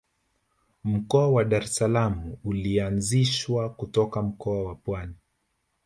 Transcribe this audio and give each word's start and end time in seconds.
mkoa 0.89 1.27
wa 1.31 1.43
dar 1.45 1.63
es 1.63 1.75
salaam 1.75 2.33
ulianzishwa 2.43 3.69
kutoka 3.69 4.21
mkoa 4.21 4.63
wa 4.63 4.75
pwani 4.75 5.15